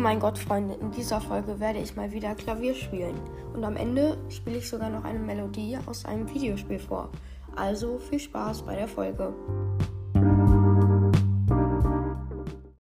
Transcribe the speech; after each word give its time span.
mein 0.00 0.18
Gott, 0.18 0.38
Freunde, 0.38 0.74
in 0.80 0.90
dieser 0.92 1.20
Folge 1.20 1.60
werde 1.60 1.78
ich 1.78 1.94
mal 1.94 2.10
wieder 2.10 2.34
Klavier 2.34 2.74
spielen. 2.74 3.20
Und 3.52 3.62
am 3.64 3.76
Ende 3.76 4.16
spiele 4.30 4.56
ich 4.56 4.68
sogar 4.68 4.88
noch 4.88 5.04
eine 5.04 5.18
Melodie 5.18 5.76
aus 5.84 6.06
einem 6.06 6.32
Videospiel 6.32 6.78
vor. 6.78 7.10
Also 7.54 7.98
viel 7.98 8.18
Spaß 8.18 8.62
bei 8.62 8.76
der 8.76 8.88
Folge. 8.88 9.34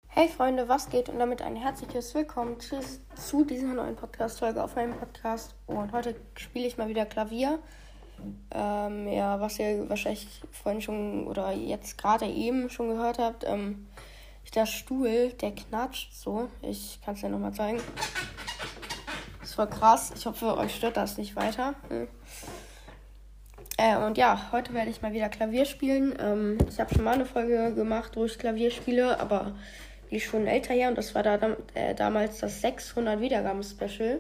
Hey 0.08 0.28
Freunde, 0.28 0.68
was 0.68 0.90
geht? 0.90 1.08
Und 1.08 1.20
damit 1.20 1.44
ein 1.44 1.56
herzliches 1.56 2.16
Willkommen 2.16 2.58
zu, 2.60 3.46
dieser 3.46 3.68
neuen 3.68 3.96
Podcast-Folge 3.96 4.64
auf 4.64 4.76
meinem 4.76 4.94
Podcast. 4.94 5.54
Und 5.68 5.92
heute 5.92 6.16
spiele 6.36 6.66
ich 6.66 6.80
mal 6.80 6.88
wieder 6.88 7.06
Klavier. 7.06 7.60
Ähm, 8.50 9.08
ja, 9.08 9.40
was 9.40 9.60
ihr 9.60 9.88
wahrscheinlich 9.88 10.42
vorhin 10.50 10.82
schon 10.82 11.28
oder 11.28 11.52
jetzt 11.52 11.96
gerade 12.00 12.26
eben 12.26 12.72
schon 12.72 12.88
gehört 12.90 13.20
habt. 13.20 13.44
Ähm, 13.46 13.86
der 14.52 14.66
Stuhl, 14.66 15.30
der 15.42 15.52
knatscht 15.52 16.14
so. 16.14 16.50
Ich 16.62 17.00
kann 17.04 17.16
es 17.16 17.22
ja 17.22 17.30
nochmal 17.30 17.54
zeigen. 17.54 17.82
Das 19.42 19.58
war 19.58 19.68
krass. 19.68 20.12
Ich 20.16 20.26
hoffe, 20.26 20.58
euch 20.58 20.76
stört 20.76 20.98
das 20.98 21.18
nicht 21.18 21.36
weiter. 21.36 21.76
Hm. 21.90 22.08
Äh, 23.78 23.98
und 23.98 24.18
ja, 24.18 24.52
heute 24.52 24.74
werde 24.74 24.92
ich 24.92 25.02
mal 25.02 25.14
wieder 25.14 25.30
Klavier 25.30 25.66
spielen. 25.66 26.16
Ähm, 26.20 26.58
ich 26.70 26.80
habe 26.80 26.94
schon 26.94 27.04
mal 27.04 27.16
eine 27.16 27.26
Folge 27.26 27.74
gemacht, 27.74 28.16
wo 28.16 28.26
ich 28.26 28.38
Klavier 28.38 28.72
spiele, 28.72 29.20
aber 29.20 29.56
die 30.12 30.18
ist 30.18 30.26
schon 30.26 30.46
älter 30.46 30.74
her 30.74 30.90
und 30.90 30.98
das 30.98 31.16
war 31.16 31.24
da, 31.24 31.40
äh, 31.74 31.96
damals 31.96 32.38
das 32.40 32.62
600 32.62 33.20
Wiedergaben-Special. 33.20 34.20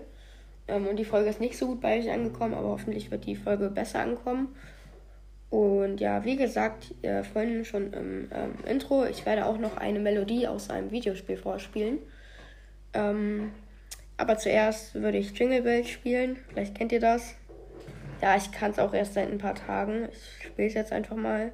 Ähm, 0.67 0.87
und 0.87 0.95
die 0.95 1.05
Folge 1.05 1.29
ist 1.29 1.39
nicht 1.39 1.57
so 1.57 1.67
gut 1.67 1.81
bei 1.81 1.99
euch 1.99 2.09
angekommen, 2.09 2.55
aber 2.55 2.69
hoffentlich 2.69 3.11
wird 3.11 3.25
die 3.25 3.35
Folge 3.35 3.69
besser 3.69 3.99
ankommen. 3.99 4.55
Und 5.53 5.99
ja, 5.99 6.25
wie 6.25 6.35
gesagt, 6.35 6.95
äh, 7.03 7.21
vorhin 7.21 7.63
schon 7.63 7.93
im 7.93 8.27
ähm, 8.33 8.55
Intro, 8.65 9.05
ich 9.05 9.23
werde 9.23 9.45
auch 9.45 9.59
noch 9.59 9.77
eine 9.77 9.99
Melodie 9.99 10.47
aus 10.47 10.71
einem 10.71 10.89
Videospiel 10.89 11.37
vorspielen. 11.37 11.99
Ähm, 12.93 13.51
aber 14.17 14.39
zuerst 14.39 14.95
würde 14.95 15.19
ich 15.19 15.37
Jingle 15.37 15.61
Bells 15.61 15.89
spielen. 15.89 16.37
Vielleicht 16.49 16.73
kennt 16.73 16.91
ihr 16.91 16.99
das. 16.99 17.35
Ja, 18.19 18.35
ich 18.35 18.51
kann 18.51 18.71
es 18.71 18.79
auch 18.79 18.95
erst 18.95 19.13
seit 19.13 19.31
ein 19.31 19.37
paar 19.37 19.53
Tagen. 19.53 20.09
Ich 20.11 20.47
spiele 20.47 20.69
es 20.69 20.73
jetzt 20.73 20.91
einfach 20.91 21.15
mal. 21.15 21.51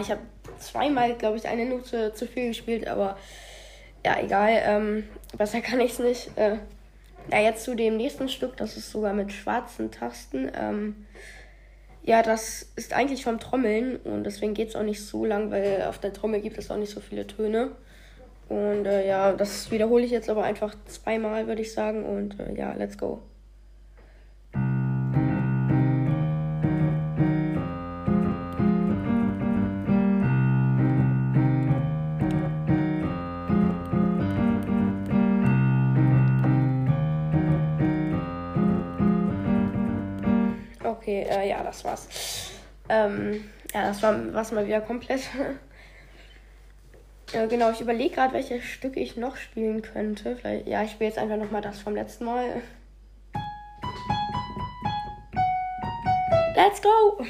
Ich 0.00 0.10
habe 0.10 0.20
zweimal, 0.58 1.14
glaube 1.14 1.36
ich, 1.36 1.46
eine 1.46 1.66
Note 1.66 2.12
zu 2.14 2.26
viel 2.26 2.48
gespielt, 2.48 2.86
aber 2.86 3.16
ja, 4.04 4.20
egal. 4.20 4.62
Ähm, 4.64 5.04
besser 5.36 5.60
kann 5.60 5.80
ich 5.80 5.92
es 5.92 5.98
nicht. 5.98 6.38
Äh, 6.38 6.56
ja, 7.30 7.40
jetzt 7.40 7.64
zu 7.64 7.74
dem 7.74 7.96
nächsten 7.96 8.28
Stück, 8.28 8.56
das 8.56 8.76
ist 8.76 8.90
sogar 8.90 9.14
mit 9.14 9.32
schwarzen 9.32 9.90
Tasten. 9.90 10.50
Ähm, 10.54 11.06
ja, 12.02 12.22
das 12.22 12.72
ist 12.74 12.92
eigentlich 12.92 13.22
vom 13.22 13.38
Trommeln 13.38 13.96
und 13.96 14.24
deswegen 14.24 14.54
geht 14.54 14.70
es 14.70 14.76
auch 14.76 14.82
nicht 14.82 15.00
so 15.00 15.24
lang, 15.24 15.52
weil 15.52 15.82
auf 15.82 15.98
der 15.98 16.12
Trommel 16.12 16.40
gibt 16.40 16.58
es 16.58 16.70
auch 16.70 16.76
nicht 16.76 16.90
so 16.92 17.00
viele 17.00 17.26
Töne. 17.26 17.72
Und 18.48 18.86
äh, 18.86 19.06
ja, 19.06 19.32
das 19.32 19.70
wiederhole 19.70 20.04
ich 20.04 20.10
jetzt 20.10 20.28
aber 20.28 20.42
einfach 20.42 20.74
zweimal, 20.86 21.46
würde 21.46 21.62
ich 21.62 21.72
sagen. 21.72 22.04
Und 22.04 22.38
äh, 22.40 22.54
ja, 22.54 22.74
let's 22.74 22.98
go. 22.98 23.22
Okay, 41.22 41.30
äh, 41.30 41.48
ja, 41.48 41.62
das 41.62 41.84
war's. 41.84 42.08
Ähm, 42.88 43.44
ja, 43.72 43.86
das 43.86 44.02
war 44.02 44.34
was 44.34 44.50
mal 44.52 44.66
wieder 44.66 44.80
komplett. 44.80 45.22
ja, 47.32 47.46
genau, 47.46 47.70
ich 47.70 47.80
überlege 47.80 48.14
gerade, 48.14 48.34
welche 48.34 48.60
Stücke 48.60 49.00
ich 49.00 49.16
noch 49.16 49.36
spielen 49.36 49.82
könnte. 49.82 50.36
Vielleicht, 50.36 50.66
ja, 50.66 50.82
ich 50.82 50.92
spiele 50.92 51.10
jetzt 51.10 51.18
einfach 51.18 51.36
nochmal 51.36 51.62
das 51.62 51.80
vom 51.80 51.94
letzten 51.94 52.24
Mal. 52.24 52.62
Let's 56.54 56.82
go! 56.82 57.24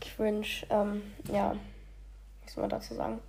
Cringe, 0.00 0.46
ähm, 0.70 1.02
ja. 1.30 1.54
Was 2.44 2.54
soll 2.54 2.62
man 2.62 2.70
dazu 2.70 2.94
sagen? 2.94 3.20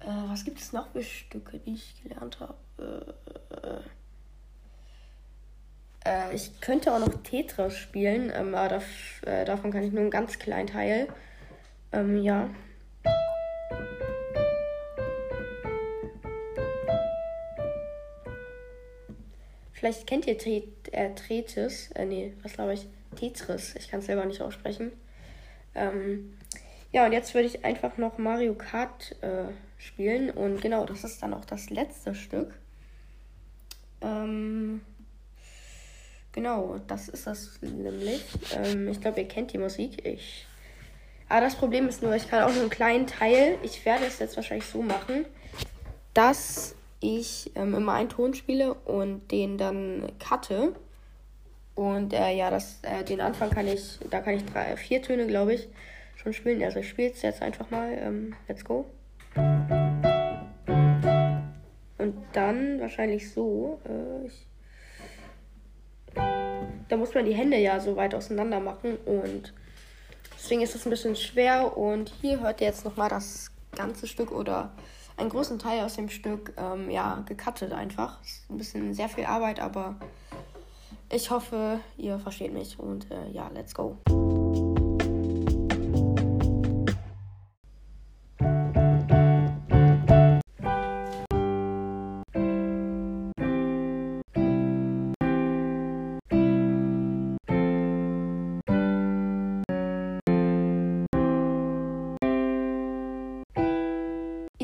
Äh, 0.00 0.28
was 0.28 0.44
gibt 0.44 0.60
es 0.60 0.72
noch 0.72 0.90
für 0.92 1.02
Stücke, 1.02 1.58
die 1.58 1.74
ich 1.74 2.02
gelernt 2.02 2.38
habe? 2.40 2.54
Äh, 2.78 3.54
äh, 3.66 3.80
äh, 6.06 6.34
ich 6.34 6.60
könnte 6.60 6.92
auch 6.92 6.98
noch 6.98 7.22
Tetris 7.22 7.76
spielen, 7.76 8.32
ähm, 8.34 8.54
aber 8.54 8.68
das, 8.68 8.84
äh, 9.26 9.44
davon 9.44 9.72
kann 9.72 9.82
ich 9.82 9.92
nur 9.92 10.02
einen 10.02 10.10
ganz 10.10 10.38
kleinen 10.38 10.68
Teil. 10.68 11.08
Ähm, 11.92 12.22
ja. 12.22 12.50
Vielleicht 19.72 20.06
kennt 20.06 20.26
ihr 20.26 20.38
Tet 20.38 20.92
äh. 20.92 21.90
Äh, 21.94 22.06
nee, 22.06 22.32
was 22.42 22.54
glaube 22.54 22.74
ich? 22.74 22.88
Tetris. 23.16 23.74
Ich 23.76 23.88
kann 23.88 24.00
es 24.00 24.06
selber 24.06 24.24
nicht 24.24 24.40
aussprechen. 24.40 24.92
Ähm, 25.74 26.38
ja, 26.92 27.04
und 27.06 27.12
jetzt 27.12 27.34
würde 27.34 27.46
ich 27.46 27.64
einfach 27.64 27.98
noch 27.98 28.18
Mario 28.18 28.54
Kart 28.54 29.16
äh, 29.22 29.52
spielen. 29.76 30.30
Und 30.30 30.62
genau, 30.62 30.86
das 30.86 31.04
ist 31.04 31.22
dann 31.22 31.34
auch 31.34 31.44
das 31.44 31.70
letzte 31.70 32.14
Stück. 32.14 32.58
Ähm. 34.00 34.80
Genau, 36.36 36.76
das 36.86 37.08
ist 37.08 37.26
das 37.26 37.58
nämlich. 37.62 38.22
Ähm, 38.54 38.88
ich 38.88 39.00
glaube, 39.00 39.22
ihr 39.22 39.26
kennt 39.26 39.54
die 39.54 39.58
Musik. 39.58 40.04
Ich. 40.04 40.46
Aber 41.30 41.40
das 41.40 41.54
Problem 41.54 41.88
ist 41.88 42.02
nur, 42.02 42.14
ich 42.14 42.28
kann 42.28 42.42
auch 42.42 42.52
nur 42.52 42.60
einen 42.60 42.70
kleinen 42.70 43.06
Teil. 43.06 43.56
Ich 43.62 43.86
werde 43.86 44.04
es 44.04 44.18
jetzt 44.18 44.36
wahrscheinlich 44.36 44.66
so 44.66 44.82
machen, 44.82 45.24
dass 46.12 46.76
ich 47.00 47.52
ähm, 47.54 47.74
immer 47.74 47.94
einen 47.94 48.10
Ton 48.10 48.34
spiele 48.34 48.74
und 48.74 49.32
den 49.32 49.56
dann 49.56 50.12
cutte. 50.22 50.74
Und 51.74 52.12
äh, 52.12 52.36
ja, 52.36 52.50
das, 52.50 52.80
äh, 52.82 53.02
den 53.02 53.22
Anfang 53.22 53.48
kann 53.48 53.66
ich, 53.66 53.98
da 54.10 54.20
kann 54.20 54.34
ich 54.34 54.44
drei, 54.44 54.76
vier 54.76 55.00
Töne, 55.00 55.26
glaube 55.26 55.54
ich, 55.54 55.68
schon 56.16 56.34
spielen. 56.34 56.62
Also 56.62 56.80
ich 56.80 56.88
spiele 56.90 57.12
es 57.12 57.22
jetzt 57.22 57.40
einfach 57.40 57.70
mal. 57.70 57.96
Ähm, 57.98 58.36
let's 58.46 58.62
go. 58.62 58.84
Und 61.96 62.14
dann 62.34 62.78
wahrscheinlich 62.78 63.32
so. 63.32 63.80
Äh, 63.88 64.26
ich 64.26 64.46
da 66.88 66.96
muss 66.96 67.14
man 67.14 67.24
die 67.24 67.34
Hände 67.34 67.56
ja 67.56 67.80
so 67.80 67.96
weit 67.96 68.14
auseinander 68.14 68.60
machen 68.60 68.96
und 69.04 69.52
deswegen 70.34 70.62
ist 70.62 70.74
es 70.74 70.86
ein 70.86 70.90
bisschen 70.90 71.16
schwer. 71.16 71.76
Und 71.76 72.12
hier 72.20 72.40
hört 72.40 72.60
ihr 72.60 72.68
jetzt 72.68 72.84
nochmal 72.84 73.08
das 73.08 73.50
ganze 73.74 74.06
Stück 74.06 74.32
oder 74.32 74.72
einen 75.16 75.30
großen 75.30 75.58
Teil 75.58 75.84
aus 75.84 75.96
dem 75.96 76.08
Stück, 76.08 76.52
ähm, 76.56 76.90
ja, 76.90 77.22
gecuttet 77.26 77.72
einfach. 77.72 78.22
Ist 78.22 78.50
ein 78.50 78.58
bisschen 78.58 78.94
sehr 78.94 79.08
viel 79.08 79.24
Arbeit, 79.24 79.60
aber 79.60 79.96
ich 81.10 81.30
hoffe, 81.30 81.80
ihr 81.96 82.18
versteht 82.18 82.52
mich 82.52 82.78
und 82.78 83.10
äh, 83.10 83.30
ja, 83.32 83.50
let's 83.54 83.74
go. 83.74 83.96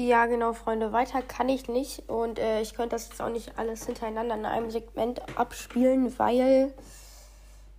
Ja, 0.03 0.27
genau, 0.27 0.53
Freunde. 0.53 0.93
Weiter 0.93 1.23
kann 1.23 1.49
ich 1.49 1.69
nicht. 1.69 2.09
Und 2.09 2.41
äh, 2.41 2.61
ich 2.61 2.75
könnte 2.75 2.97
das 2.97 3.09
jetzt 3.09 3.23
auch 3.23 3.29
nicht 3.29 3.57
alles 3.57 3.87
hintereinander 3.87 4.35
in 4.35 4.45
einem 4.45 4.69
Segment 4.69 5.23
abspielen, 5.39 6.19
weil. 6.19 6.75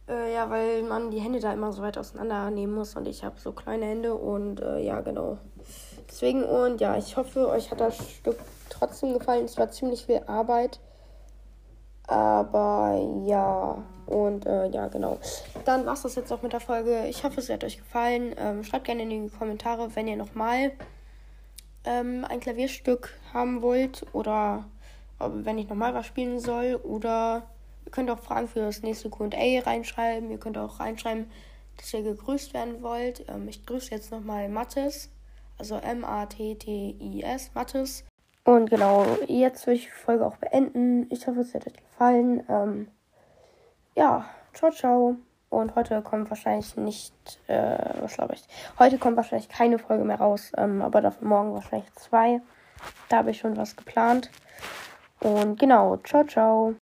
Äh, 0.08 0.34
ja, 0.34 0.50
weil 0.50 0.84
man 0.84 1.12
die 1.12 1.20
Hände 1.20 1.42
da 1.42 1.52
immer 1.52 1.74
so 1.74 1.81
weit 1.81 1.98
auseinander 1.98 2.50
nehmen 2.50 2.75
muss. 2.75 2.96
Und 2.96 3.10
ich 3.10 3.25
habe 3.25 3.38
so 3.42 3.52
kleine 3.52 3.88
Hände. 3.88 4.16
Und 4.16 4.62
äh, 4.62 4.80
ja, 4.80 5.02
genau. 5.02 5.38
Deswegen, 6.08 6.46
und 6.46 6.80
ja, 6.80 6.96
ich 6.96 7.18
hoffe, 7.18 7.50
euch 7.50 7.70
hat 7.72 7.81
das 7.81 7.98
Stück 7.98 8.40
trotzdem 8.70 9.12
gefallen. 9.12 9.44
Es 9.44 9.58
war 9.58 9.70
ziemlich 9.70 10.06
viel 10.06 10.22
Arbeit. 10.25 10.80
Aber 12.08 13.02
ja, 13.25 13.84
und 14.06 14.46
äh, 14.46 14.68
ja, 14.68 14.88
genau. 14.88 15.18
Dann 15.66 15.86
war 15.86 15.94
es 15.94 16.04
das 16.04 16.16
jetzt 16.16 16.31
auch 16.31 16.42
mit 16.42 16.54
der 16.54 16.62
Folge. 16.62 17.06
Ich 17.10 17.25
hoffe, 17.25 17.42
es 17.42 17.50
hat 17.50 17.66
euch 17.66 17.80
gefallen. 17.80 18.34
Ähm, 18.38 18.64
schreibt 18.64 18.86
gerne 18.86 19.04
in 19.04 19.10
die 19.10 19.30
Kommentare, 19.30 19.94
wenn 19.94 20.08
ihr 20.08 20.16
nochmal 20.16 20.72
ähm, 21.85 22.25
ein 22.27 22.39
Klavierstück 22.39 23.13
haben 23.33 23.62
wollt 23.62 24.06
oder 24.13 24.65
wenn 25.19 25.57
ich 25.57 25.69
nochmal 25.69 25.94
was 25.94 26.06
spielen 26.06 26.39
soll 26.39 26.80
oder 26.83 27.44
könnt 27.91 28.09
auch 28.09 28.19
Fragen 28.19 28.47
für 28.47 28.59
das 28.59 28.81
nächste 28.81 29.09
QA 29.09 29.59
reinschreiben. 29.65 30.31
Ihr 30.31 30.39
könnt 30.39 30.57
auch 30.57 30.80
reinschreiben, 30.80 31.30
dass 31.77 31.94
ihr 31.94 32.01
gegrüßt 32.01 32.53
werden 32.53 32.81
wollt. 32.81 33.25
Ähm, 33.30 33.47
ich 33.47 33.65
grüße 33.65 33.91
jetzt 33.91 34.12
nochmal 34.12 34.50
Mattes, 34.50 35.09
also 35.57 35.75
M-A-T-T-I-S, 35.75 37.51
Mattes. 37.53 38.03
Und 38.45 38.69
genau, 38.69 39.06
jetzt 39.27 39.65
will 39.68 39.75
ich 39.75 39.86
die 39.86 39.91
Folge 39.91 40.25
auch 40.25 40.38
beenden. 40.38 41.07
Ich 41.09 41.25
hoffe, 41.27 41.41
es 41.41 41.53
hat 41.53 41.65
euch 41.65 41.74
gefallen. 41.74 42.44
Ähm, 42.50 42.88
ja, 43.95 44.25
ciao, 44.53 44.71
ciao. 44.71 45.15
Und 45.53 45.75
heute 45.75 46.01
kommt 46.01 46.31
wahrscheinlich 46.31 46.75
nicht, 46.77 47.13
äh, 47.47 47.77
was 48.01 48.15
glaube 48.15 48.33
ich, 48.33 48.44
heute 48.79 48.97
kommt 48.97 49.17
wahrscheinlich 49.17 49.50
keine 49.50 49.77
Folge 49.77 50.03
mehr 50.03 50.17
raus, 50.17 50.51
ähm, 50.57 50.81
aber 50.81 51.00
dafür 51.00 51.27
morgen 51.27 51.53
wahrscheinlich 51.53 51.94
zwei. 51.94 52.41
Da 53.09 53.17
habe 53.17 53.31
ich 53.31 53.38
schon 53.38 53.55
was 53.55 53.75
geplant. 53.75 54.31
Und 55.19 55.59
genau, 55.59 55.97
ciao, 55.97 56.23
ciao. 56.25 56.75